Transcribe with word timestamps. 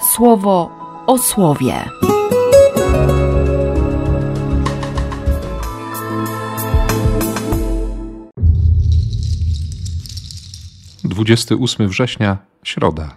słowo 0.00 0.70
o 1.06 1.18
słowie. 1.18 1.74
Dwudziesty 11.04 11.56
ósmy 11.56 11.88
września, 11.88 12.38
środa. 12.62 13.16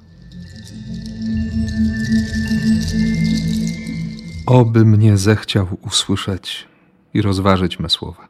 Oby 4.45 4.86
mnie 4.86 5.18
zechciał 5.18 5.68
usłyszeć 5.81 6.68
i 7.13 7.21
rozważyć 7.21 7.79
me 7.79 7.89
słowa. 7.89 8.27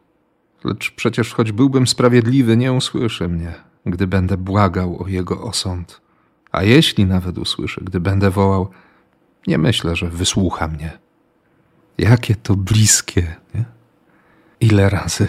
Lecz 0.63 0.91
przecież 0.91 1.33
choć 1.33 1.51
byłbym 1.51 1.87
sprawiedliwy, 1.87 2.57
nie 2.57 2.73
usłyszy 2.73 3.27
mnie, 3.27 3.53
gdy 3.85 4.07
będę 4.07 4.37
błagał 4.37 5.03
o 5.03 5.07
jego 5.07 5.41
osąd. 5.41 6.02
A 6.53 6.63
jeśli 6.63 7.05
nawet 7.05 7.37
usłyszy, 7.37 7.81
gdy 7.83 7.99
będę 7.99 8.29
wołał, 8.29 8.69
nie 9.47 9.57
myślę, 9.57 9.95
że 9.95 10.09
wysłucha 10.09 10.67
mnie. 10.67 10.91
Jakie 11.97 12.35
to 12.35 12.55
bliskie, 12.55 13.35
nie? 13.55 13.65
Ile 14.59 14.89
razy, 14.89 15.27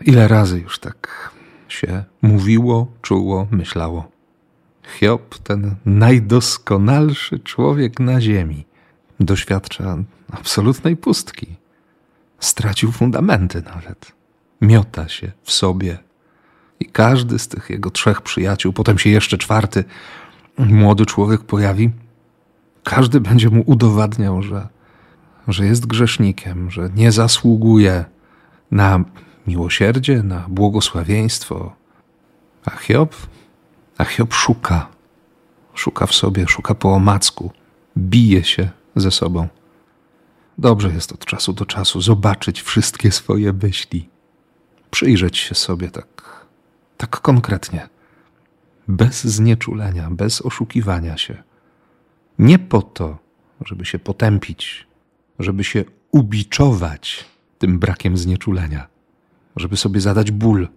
ile 0.00 0.28
razy 0.28 0.60
już 0.60 0.78
tak 0.78 1.30
się 1.68 2.04
mówiło, 2.22 2.92
czuło, 3.02 3.46
myślało. 3.50 4.10
Hiob, 4.98 5.38
ten 5.38 5.74
najdoskonalszy 5.84 7.38
człowiek 7.38 8.00
na 8.00 8.20
ziemi, 8.20 8.66
doświadcza 9.20 9.96
absolutnej 10.32 10.96
pustki. 10.96 11.46
Stracił 12.40 12.92
fundamenty 12.92 13.62
nawet. 13.62 14.12
Miota 14.60 15.08
się 15.08 15.32
w 15.42 15.52
sobie. 15.52 15.98
I 16.80 16.86
każdy 16.86 17.38
z 17.38 17.48
tych 17.48 17.70
jego 17.70 17.90
trzech 17.90 18.22
przyjaciół, 18.22 18.72
potem 18.72 18.98
się 18.98 19.10
jeszcze 19.10 19.38
czwarty, 19.38 19.84
młody 20.58 21.06
człowiek 21.06 21.44
pojawi, 21.44 21.90
każdy 22.84 23.20
będzie 23.20 23.50
mu 23.50 23.62
udowadniał, 23.66 24.42
że, 24.42 24.68
że 25.48 25.66
jest 25.66 25.86
grzesznikiem, 25.86 26.70
że 26.70 26.90
nie 26.96 27.12
zasługuje 27.12 28.04
na 28.70 29.04
miłosierdzie, 29.46 30.22
na 30.22 30.44
błogosławieństwo. 30.48 31.72
A 32.64 32.70
Hiob, 32.70 33.16
a 33.98 34.04
Hiob 34.04 34.34
szuka, 34.34 34.88
szuka 35.74 36.06
w 36.06 36.14
sobie, 36.14 36.48
szuka 36.48 36.74
po 36.74 36.94
omacku, 36.94 37.50
bije 37.98 38.44
się 38.44 38.70
ze 38.96 39.10
sobą. 39.10 39.48
Dobrze 40.58 40.88
jest 40.88 41.12
od 41.12 41.24
czasu 41.24 41.52
do 41.52 41.66
czasu 41.66 42.00
zobaczyć 42.00 42.62
wszystkie 42.62 43.12
swoje 43.12 43.52
myśli, 43.52 44.08
przyjrzeć 44.90 45.38
się 45.38 45.54
sobie 45.54 45.90
tak, 45.90 46.46
tak 46.96 47.20
konkretnie, 47.20 47.88
bez 48.88 49.24
znieczulenia, 49.24 50.10
bez 50.10 50.42
oszukiwania 50.42 51.16
się. 51.16 51.42
Nie 52.38 52.58
po 52.58 52.82
to, 52.82 53.18
żeby 53.64 53.84
się 53.84 53.98
potępić, 53.98 54.86
żeby 55.38 55.64
się 55.64 55.84
ubiczować 56.10 57.24
tym 57.58 57.78
brakiem 57.78 58.16
znieczulenia, 58.16 58.86
żeby 59.56 59.76
sobie 59.76 60.00
zadać 60.00 60.30
ból 60.30 60.68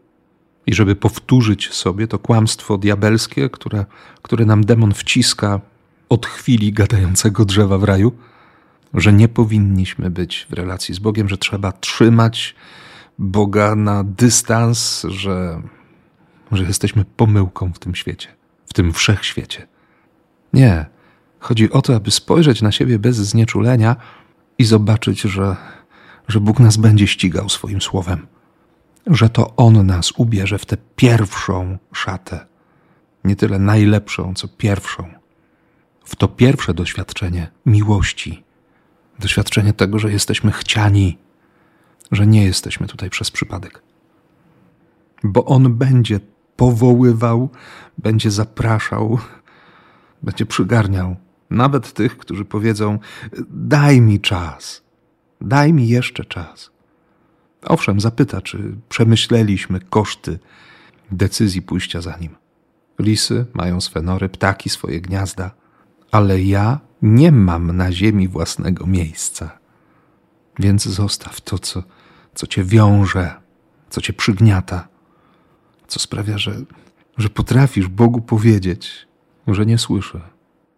i 0.66 0.74
żeby 0.74 0.96
powtórzyć 0.96 1.74
sobie 1.74 2.08
to 2.08 2.20
kłamstwo 2.20 2.78
diabelskie, 2.78 3.50
które, 3.50 3.86
które 4.22 4.46
nam 4.46 4.66
demon 4.66 4.94
wciska 4.94 5.62
od 6.10 6.26
chwili 6.26 6.74
gadającego 6.74 7.46
drzewa 7.46 7.78
w 7.78 7.84
raju, 7.84 8.12
że 8.94 9.14
nie 9.14 9.28
powinniśmy 9.28 10.10
być 10.10 10.48
w 10.50 10.54
relacji 10.54 10.96
z 10.96 11.00
Bogiem, 11.00 11.30
że 11.30 11.38
trzeba 11.38 11.72
trzymać 11.72 12.56
Boga 13.20 13.76
na 13.76 14.04
dystans, 14.04 15.06
że, 15.10 15.62
że 16.52 16.64
jesteśmy 16.64 17.06
pomyłką 17.06 17.74
w 17.74 17.80
tym 17.80 17.96
świecie, 17.96 18.28
w 18.66 18.74
tym 18.74 18.94
wszechświecie. 18.94 19.68
Nie. 20.54 20.86
Chodzi 21.40 21.72
o 21.72 21.82
to, 21.82 21.96
aby 21.96 22.12
spojrzeć 22.12 22.62
na 22.62 22.72
siebie 22.72 23.00
bez 23.00 23.16
znieczulenia 23.16 23.96
i 24.58 24.66
zobaczyć, 24.66 25.22
że, 25.22 25.56
że 26.28 26.40
Bóg 26.40 26.60
nas 26.60 26.78
będzie 26.78 27.08
ścigał 27.08 27.50
swoim 27.50 27.82
słowem, 27.82 28.28
że 29.08 29.30
to 29.30 29.56
On 29.56 29.86
nas 29.86 30.12
ubierze 30.12 30.58
w 30.58 30.66
tę 30.66 30.78
pierwszą 30.96 31.78
szatę, 31.94 32.46
nie 33.24 33.36
tyle 33.36 33.60
najlepszą, 33.60 34.34
co 34.34 34.48
pierwszą, 34.48 35.14
w 36.06 36.16
to 36.16 36.28
pierwsze 36.28 36.74
doświadczenie 36.74 37.52
miłości, 37.66 38.44
doświadczenie 39.20 39.74
tego, 39.74 40.00
że 40.00 40.12
jesteśmy 40.12 40.52
chciani, 40.52 41.18
że 42.12 42.28
nie 42.28 42.46
jesteśmy 42.46 42.88
tutaj 42.88 43.10
przez 43.10 43.32
przypadek. 43.32 43.82
Bo 45.24 45.46
On 45.46 45.76
będzie 45.76 46.20
powoływał, 46.60 47.50
będzie 47.98 48.32
zapraszał, 48.32 49.20
będzie 50.24 50.46
przygarniał 50.46 51.16
nawet 51.50 51.94
tych, 51.94 52.18
którzy 52.18 52.46
powiedzą: 52.46 53.00
Daj 53.50 54.02
mi 54.02 54.20
czas, 54.20 54.84
daj 55.42 55.74
mi 55.74 55.88
jeszcze 55.88 56.26
czas. 56.26 56.72
Owszem, 57.64 58.00
zapyta, 58.00 58.42
czy 58.42 58.76
przemyśleliśmy 58.90 59.80
koszty 59.80 60.40
decyzji 61.12 61.62
pójścia 61.62 62.02
za 62.02 62.18
nim. 62.18 62.36
Lisy 63.00 63.46
mają 63.54 63.82
swe 63.82 64.02
nory, 64.02 64.30
ptaki 64.30 64.70
swoje 64.70 65.02
gniazda, 65.02 65.52
ale 66.12 66.42
ja 66.42 66.80
nie 67.02 67.32
mam 67.32 67.78
na 67.78 67.92
ziemi 67.92 68.28
własnego 68.28 68.88
miejsca. 68.88 69.60
Więc 70.60 70.84
zostaw 70.84 71.42
to, 71.42 71.60
co, 71.60 71.84
co 72.36 72.48
cię 72.48 72.64
wiąże, 72.64 73.34
co 73.90 74.02
cię 74.02 74.14
przygniata, 74.14 74.88
co 75.90 76.00
sprawia, 76.00 76.38
że, 76.38 76.56
że 77.18 77.30
potrafisz 77.30 77.88
Bogu 77.88 78.22
powiedzieć, 78.22 79.08
że 79.48 79.66
nie 79.66 79.78
słyszy. 79.78 80.22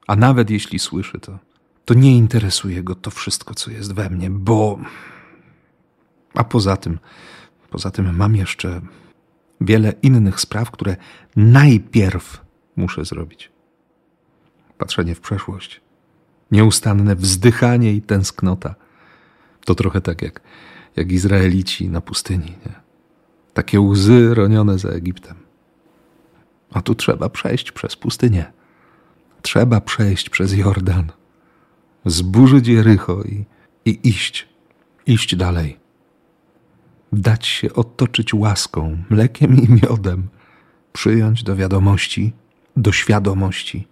A 0.08 0.16
nawet 0.16 0.50
jeśli 0.50 0.80
słyszy, 0.80 1.20
to, 1.20 1.40
to 1.86 1.94
nie 1.94 2.18
interesuje 2.18 2.84
go 2.84 2.96
to 2.96 3.12
wszystko, 3.12 3.54
co 3.54 3.72
jest 3.72 3.94
we 3.94 4.10
mnie, 4.10 4.30
bo. 4.30 4.80
A 6.34 6.44
poza 6.44 6.78
tym, 6.78 7.00
poza 7.70 7.92
tym 7.92 8.16
mam 8.16 8.36
jeszcze 8.36 8.82
wiele 9.62 9.94
innych 10.02 10.40
spraw, 10.40 10.72
które 10.72 10.96
najpierw 11.36 12.42
muszę 12.76 13.06
zrobić. 13.06 13.52
Patrzenie 14.78 15.16
w 15.16 15.20
przeszłość, 15.20 15.82
nieustanne 16.52 17.16
wzdychanie 17.16 17.94
i 17.94 18.02
tęsknota. 18.02 18.76
To 19.66 19.76
trochę 19.76 20.02
tak 20.02 20.22
jak, 20.22 20.42
jak 20.96 21.12
Izraelici 21.12 21.90
na 21.90 22.02
pustyni. 22.02 22.56
Nie? 22.66 22.91
Takie 23.54 23.82
łzy 23.82 24.34
ronione 24.34 24.80
za 24.80 24.90
Egiptem. 24.90 25.36
A 26.74 26.82
tu 26.82 26.96
trzeba 26.96 27.30
przejść 27.30 27.72
przez 27.72 27.96
pustynię. 27.96 28.52
Trzeba 29.42 29.82
przejść 29.82 30.30
przez 30.30 30.54
Jordan, 30.54 31.12
zburzyć 32.06 32.68
Jericho 32.68 33.24
i, 33.24 33.46
i 33.86 34.10
iść, 34.10 34.48
iść 35.06 35.36
dalej. 35.36 35.80
Dać 37.14 37.48
się 37.48 37.74
otoczyć 37.74 38.34
łaską, 38.34 38.98
mlekiem 39.10 39.58
i 39.58 39.68
miodem, 39.84 40.28
przyjąć 40.94 41.44
do 41.44 41.56
wiadomości, 41.56 42.34
do 42.78 42.92
świadomości 42.92 43.88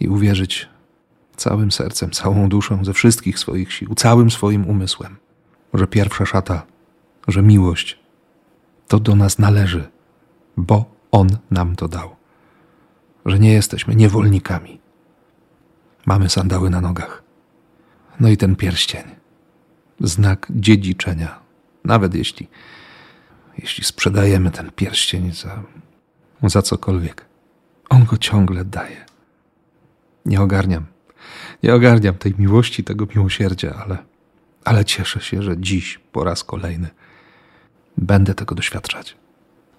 i 0.00 0.08
uwierzyć 0.08 0.68
całym 1.36 1.72
sercem, 1.72 2.10
całą 2.10 2.48
duszą, 2.48 2.84
ze 2.84 2.92
wszystkich 2.92 3.38
swoich 3.38 3.72
sił, 3.72 3.94
całym 3.94 4.30
swoim 4.30 4.66
umysłem, 4.66 5.16
że 5.74 5.86
pierwsza 5.86 6.26
szata, 6.26 6.66
że 7.28 7.42
miłość 7.42 7.98
to 8.88 9.00
do 9.00 9.14
nas 9.16 9.38
należy, 9.38 9.88
bo 10.56 10.84
On 11.10 11.28
nam 11.50 11.76
to 11.76 11.88
dał, 11.88 12.16
że 13.26 13.38
nie 13.38 13.52
jesteśmy 13.52 13.94
niewolnikami. 13.96 14.80
Mamy 16.06 16.28
sandały 16.28 16.70
na 16.70 16.80
nogach. 16.80 17.22
No 18.20 18.28
i 18.28 18.36
ten 18.36 18.56
pierścień, 18.56 19.04
znak 20.00 20.46
dziedziczenia, 20.50 21.40
nawet 21.84 22.14
jeśli, 22.14 22.48
jeśli 23.58 23.84
sprzedajemy 23.84 24.50
ten 24.50 24.70
pierścień 24.70 25.32
za, 25.32 25.62
za 26.42 26.62
cokolwiek, 26.62 27.24
On 27.90 28.04
go 28.04 28.16
ciągle 28.16 28.64
daje. 28.64 29.04
Nie 30.26 30.40
ogarniam 30.40 30.86
nie 31.62 31.74
ogarniam 31.74 32.14
tej 32.14 32.34
miłości, 32.38 32.84
tego 32.84 33.06
miłosierdzia, 33.16 33.74
ale, 33.74 33.98
ale 34.64 34.84
cieszę 34.84 35.20
się, 35.20 35.42
że 35.42 35.58
dziś 35.58 36.00
po 36.12 36.24
raz 36.24 36.44
kolejny 36.44 36.88
będę 37.98 38.34
tego 38.34 38.54
doświadczać. 38.54 39.16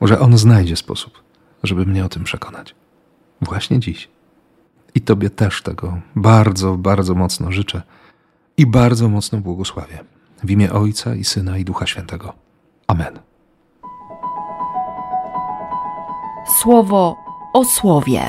Że 0.01 0.19
On 0.19 0.37
znajdzie 0.37 0.75
sposób, 0.75 1.23
żeby 1.63 1.85
mnie 1.85 2.05
o 2.05 2.09
tym 2.09 2.23
przekonać. 2.23 2.75
Właśnie 3.41 3.79
dziś. 3.79 4.09
I 4.95 5.01
Tobie 5.01 5.29
też 5.29 5.61
tego 5.61 6.01
bardzo, 6.15 6.77
bardzo 6.77 7.15
mocno 7.15 7.51
życzę 7.51 7.81
i 8.57 8.65
bardzo 8.65 9.09
mocno 9.09 9.37
błogosławię. 9.37 9.99
W 10.43 10.51
imię 10.51 10.73
Ojca 10.73 11.15
i 11.15 11.23
Syna 11.23 11.57
i 11.57 11.65
Ducha 11.65 11.87
Świętego. 11.87 12.33
Amen. 12.87 13.19
Słowo 16.61 17.17
o 17.53 17.65
słowie. 17.65 18.21